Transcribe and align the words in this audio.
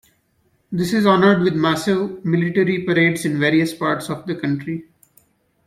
This 0.71 0.93
is 0.93 1.05
honored 1.05 1.43
with 1.43 1.53
massive 1.53 2.25
military 2.25 2.81
parades 2.85 3.23
in 3.23 3.39
various 3.39 3.71
parts 3.75 4.09
of 4.09 4.25
the 4.25 4.33
country. 4.33 4.85